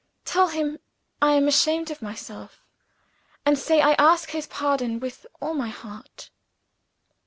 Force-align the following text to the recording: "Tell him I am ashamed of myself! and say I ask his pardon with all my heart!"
"Tell 0.25 0.47
him 0.47 0.79
I 1.21 1.33
am 1.33 1.47
ashamed 1.47 1.91
of 1.91 2.01
myself! 2.01 2.63
and 3.45 3.55
say 3.55 3.81
I 3.81 3.93
ask 3.99 4.31
his 4.31 4.47
pardon 4.47 4.99
with 4.99 5.27
all 5.39 5.53
my 5.53 5.69
heart!" 5.69 6.31